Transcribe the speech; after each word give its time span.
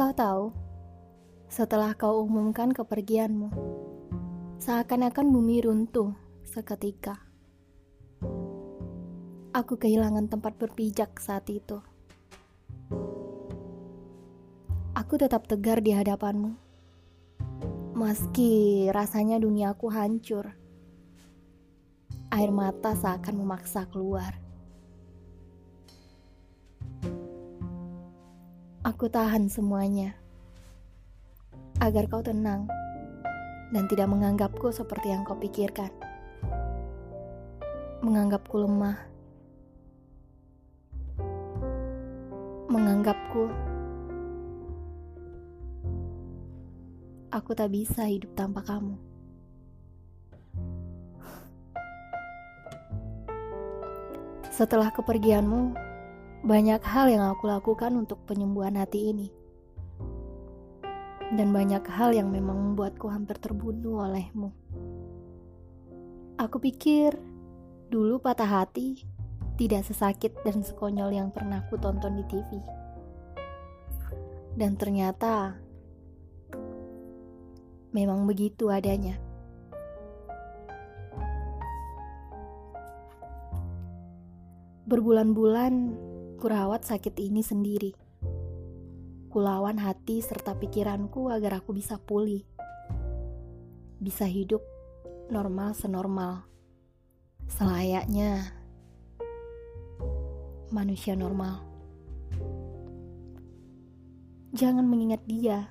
Kau 0.00 0.16
tahu, 0.16 0.48
setelah 1.52 1.92
kau 1.92 2.24
umumkan 2.24 2.72
kepergianmu, 2.72 3.52
seakan-akan 4.56 5.28
bumi 5.28 5.60
runtuh 5.60 6.16
seketika. 6.40 7.20
Aku 9.52 9.76
kehilangan 9.76 10.32
tempat 10.32 10.56
berpijak 10.56 11.20
saat 11.20 11.44
itu. 11.52 11.84
Aku 14.96 15.20
tetap 15.20 15.44
tegar 15.44 15.84
di 15.84 15.92
hadapanmu. 15.92 16.56
Meski 17.92 18.88
rasanya 18.96 19.36
duniaku 19.36 19.92
hancur. 19.92 20.56
Air 22.32 22.48
mata 22.56 22.96
seakan 22.96 23.36
memaksa 23.36 23.84
keluar. 23.92 24.32
Aku 28.90 29.06
tahan 29.06 29.46
semuanya 29.46 30.18
agar 31.78 32.10
kau 32.10 32.26
tenang 32.26 32.66
dan 33.70 33.86
tidak 33.86 34.10
menganggapku 34.10 34.74
seperti 34.74 35.14
yang 35.14 35.22
kau 35.22 35.38
pikirkan. 35.38 35.94
Menganggapku 38.02 38.66
lemah 38.66 38.98
menganggapku 42.66 43.46
aku 47.30 47.50
tak 47.54 47.70
bisa 47.70 48.10
hidup 48.10 48.34
tanpa 48.34 48.66
kamu. 48.66 48.98
Setelah 54.50 54.90
kepergianmu, 54.90 55.89
banyak 56.40 56.80
hal 56.80 57.12
yang 57.12 57.28
aku 57.28 57.44
lakukan 57.52 57.92
untuk 58.00 58.24
penyembuhan 58.24 58.80
hati 58.80 59.12
ini. 59.12 59.28
Dan 61.36 61.52
banyak 61.52 61.84
hal 61.84 62.16
yang 62.16 62.32
memang 62.32 62.56
membuatku 62.72 63.06
hampir 63.12 63.36
terbunuh 63.36 64.08
olehmu. 64.08 64.50
Aku 66.40 66.56
pikir 66.56 67.20
dulu 67.92 68.16
patah 68.18 68.64
hati 68.64 69.04
tidak 69.60 69.84
sesakit 69.84 70.32
dan 70.40 70.64
sekonyol 70.64 71.12
yang 71.12 71.28
pernah 71.28 71.60
ku 71.68 71.76
tonton 71.76 72.16
di 72.16 72.24
TV. 72.24 72.50
Dan 74.56 74.80
ternyata 74.80 75.60
memang 77.92 78.24
begitu 78.24 78.72
adanya. 78.72 79.20
Berbulan-bulan 84.88 86.09
kurawat 86.40 86.88
sakit 86.88 87.20
ini 87.20 87.44
sendiri. 87.44 87.92
Kulawan 89.28 89.76
hati 89.76 90.24
serta 90.24 90.56
pikiranku 90.56 91.28
agar 91.28 91.60
aku 91.60 91.76
bisa 91.76 92.00
pulih. 92.00 92.48
Bisa 94.00 94.24
hidup 94.24 94.64
normal 95.28 95.76
senormal. 95.76 96.48
Selayaknya 97.44 98.56
manusia 100.72 101.12
normal. 101.12 101.60
Jangan 104.56 104.88
mengingat 104.88 105.20
dia, 105.28 105.68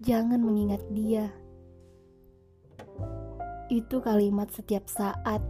jangan 0.00 0.40
mengingat 0.40 0.80
dia. 0.90 1.28
Itu 3.70 4.02
kalimat 4.02 4.50
setiap 4.50 4.88
saat 4.88 5.44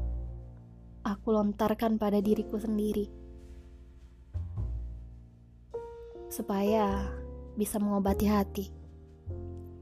aku 1.07 1.33
lontarkan 1.33 1.97
pada 1.97 2.21
diriku 2.21 2.61
sendiri, 2.61 3.09
supaya 6.31 7.11
bisa 7.59 7.83
mengobati 7.83 8.31
hati. 8.31 8.67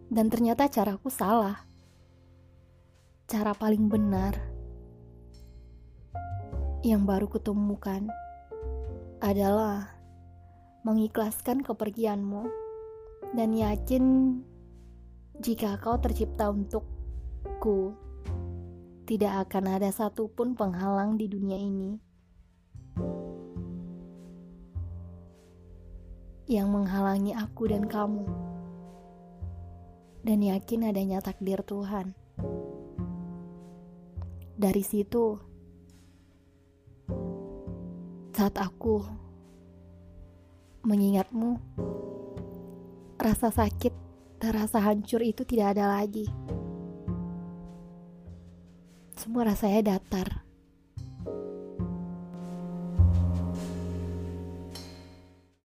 Dan 0.09 0.33
ternyata 0.33 0.67
caraku 0.73 1.13
salah, 1.13 1.69
cara 3.29 3.53
paling 3.53 3.93
benar 3.93 4.33
yang 6.81 7.05
baru 7.05 7.29
kutemukan 7.29 8.09
adalah 9.21 9.93
mengikhlaskan 10.89 11.61
kepergianmu 11.61 12.49
dan 13.37 13.53
yakin 13.53 14.05
jika 15.45 15.77
kau 15.77 16.01
tercipta 16.01 16.49
untukku, 16.49 17.93
tidak 19.05 19.45
akan 19.47 19.77
ada 19.77 19.93
satupun 19.93 20.57
penghalang 20.57 21.21
di 21.21 21.29
dunia 21.29 21.61
ini 21.61 22.08
yang 26.49 26.73
menghalangi 26.73 27.37
aku 27.37 27.69
dan 27.69 27.85
kamu, 27.85 28.25
dan 30.25 30.41
yakin 30.41 30.89
adanya 30.89 31.21
takdir 31.21 31.61
Tuhan. 31.61 32.17
Dari 34.57 34.81
situ, 34.81 35.37
saat 38.33 38.57
aku 38.57 39.05
mengingatmu, 40.89 41.61
rasa 43.21 43.53
sakit 43.53 43.93
dan 44.41 44.51
rasa 44.57 44.81
hancur 44.81 45.21
itu 45.21 45.45
tidak 45.45 45.77
ada 45.77 46.01
lagi. 46.01 46.25
Semua 49.21 49.53
rasanya 49.53 50.01
datar. 50.01 50.48